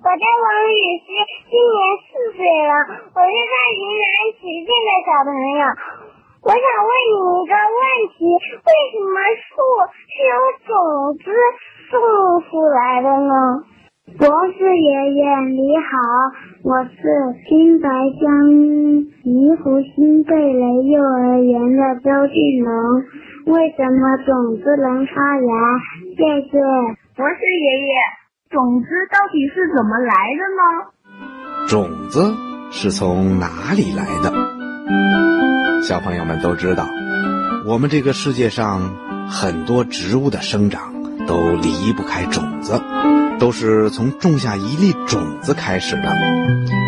[0.00, 1.12] 我叫王雨诗，
[1.52, 2.72] 今年四岁了，
[3.12, 5.62] 我是在云南曲靖的小朋友。
[6.40, 8.24] 我想问你一个问题：
[8.64, 9.60] 为什么树
[10.08, 10.32] 是由
[10.64, 10.72] 种
[11.20, 11.28] 子
[11.92, 12.00] 种
[12.48, 13.60] 出来的呢？
[14.16, 14.24] 博
[14.56, 14.88] 士爷
[15.20, 15.20] 爷
[15.52, 15.92] 你好，
[16.64, 16.96] 我是
[17.46, 18.24] 新白江
[19.28, 22.72] 怡湖新贝雷幼儿园的周俊龙。
[23.52, 25.52] 为什么种子能发芽？
[26.16, 26.56] 谢谢
[27.14, 27.92] 博士爷爷。
[28.50, 31.68] 种子到底是怎么来的呢？
[31.68, 32.34] 种子
[32.72, 34.32] 是从哪里来的？
[35.84, 36.88] 小朋友们都知道，
[37.64, 38.96] 我们这个世界上
[39.28, 40.92] 很多植物的生长
[41.28, 42.82] 都离不开种子。
[43.38, 46.10] 都是从种下一粒种子开始的，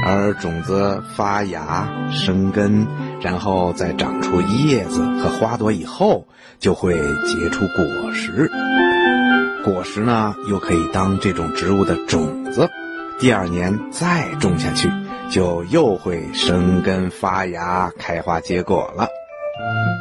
[0.06, 2.86] 而种子发芽、生根，
[3.22, 6.26] 然后再长出叶子和花朵以后，
[6.58, 8.50] 就会结出果实。
[9.64, 12.68] 果实呢，又可以当这种植物的种子，
[13.18, 14.90] 第二年再种下去，
[15.30, 19.06] 就又会生根发芽、开花结果了。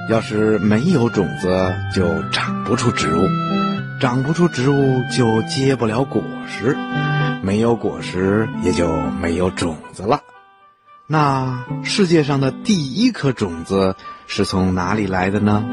[0.09, 3.27] 要是没有种子，就长不出植物。
[3.99, 6.75] 长不出植物就结不了果实，
[7.43, 10.21] 没有果实也就没有种子了。
[11.05, 13.95] 那世界上的第一颗种子
[14.25, 15.63] 是从哪里来的呢？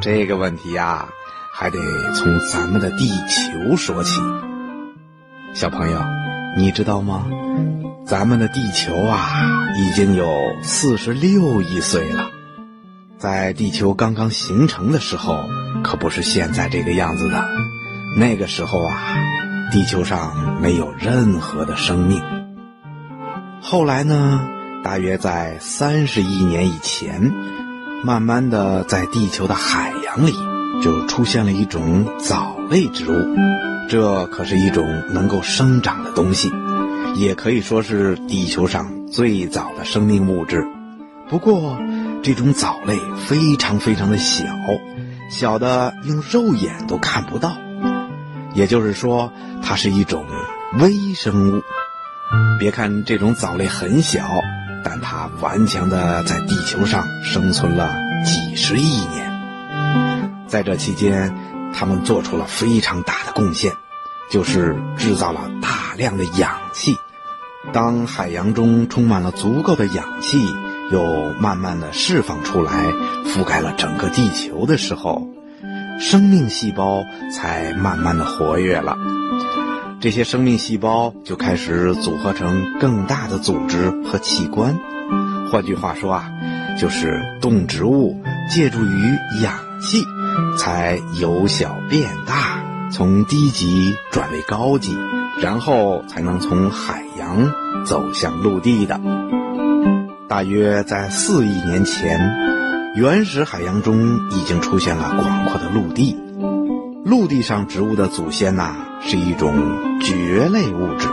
[0.00, 1.08] 这个问题呀，
[1.60, 1.78] 还得
[2.14, 4.20] 从咱们的地球说起。
[5.54, 5.98] 小朋友，
[6.56, 7.26] 你知道吗？
[8.06, 10.24] 咱们的地球啊，已经有
[10.62, 12.30] 四十六亿岁了。
[13.18, 15.44] 在地球刚刚形成的时候。
[15.82, 17.44] 可不是现在这个样子的，
[18.16, 19.16] 那个时候啊，
[19.70, 22.20] 地球上没有任何的生命。
[23.60, 24.48] 后来呢，
[24.82, 27.32] 大约在三十亿年以前，
[28.04, 30.34] 慢慢的在地球的海洋里
[30.82, 33.36] 就出现了一种藻类植物，
[33.88, 36.52] 这可是一种能够生长的东西，
[37.16, 40.66] 也可以说是地球上最早的生命物质。
[41.28, 41.78] 不过，
[42.22, 44.44] 这种藻类非常非常的小。
[45.30, 47.58] 小的用肉眼都看不到，
[48.54, 49.30] 也就是说，
[49.62, 50.24] 它是一种
[50.78, 51.62] 微生物。
[52.58, 54.26] 别看这种藻类很小，
[54.82, 59.27] 但它顽强的在地球上生存了几十亿年。
[60.48, 61.32] 在这期间，
[61.72, 63.72] 他们做出了非常大的贡献，
[64.30, 66.96] 就是制造了大量的氧气。
[67.72, 70.38] 当海洋中充满了足够的氧气。
[70.90, 72.72] 又慢慢的释放出来，
[73.26, 75.28] 覆盖了整个地球的时候，
[76.00, 78.96] 生命细胞才慢慢的活跃了。
[80.00, 84.78] 这些生命细胞就开始组合成更大的组织和器官。
[85.52, 86.30] 换句话说啊，
[86.80, 88.18] 就是动植物
[88.50, 90.02] 借助于氧气，
[90.56, 94.96] 才由小变大，从低级转为高级，
[95.40, 97.52] 然后才能从海洋
[97.84, 99.00] 走向陆地的。
[100.28, 102.20] 大约在四亿年前，
[102.94, 106.16] 原始海洋中已经出现了广阔的陆地。
[107.04, 109.54] 陆地上植物的祖先呐，是一种
[110.00, 111.08] 蕨类物质。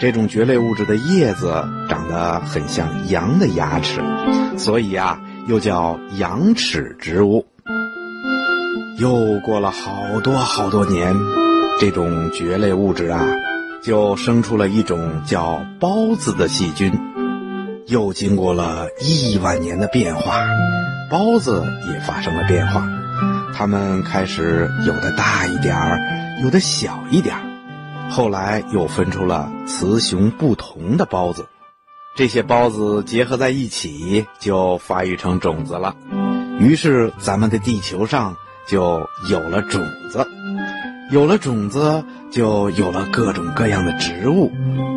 [0.00, 4.02] 这种蕨类物质的叶子长得很像羊的牙齿，
[4.58, 7.46] 所以啊，又叫羊齿植物。
[8.98, 11.14] 又过了好多好多年，
[11.80, 13.26] 这种蕨类物质啊，
[13.82, 16.92] 就生出了一种叫孢子的细菌。
[17.86, 20.44] 又经过了亿万年的变化，
[21.10, 22.86] 孢子也发生了变化，
[23.54, 25.98] 它们开始有的大一点儿，
[26.42, 27.42] 有的小一点儿，
[28.10, 31.46] 后来又分出了雌雄不同的孢子，
[32.14, 35.96] 这些孢子结合在一起，就发育成种子了，
[36.60, 38.36] 于是咱们的地球上
[38.66, 40.26] 就有了种子。
[41.10, 44.50] 有了种子，就有了各种各样的植物，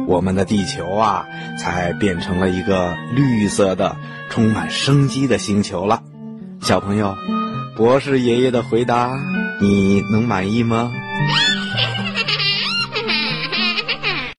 [0.07, 1.25] 我们的地球啊，
[1.59, 3.97] 才变成了一个绿色的、
[4.29, 6.01] 充满生机的星球了。
[6.61, 7.15] 小朋友，
[7.75, 9.11] 博士爷爷的回答，
[9.59, 10.89] 你能满意吗？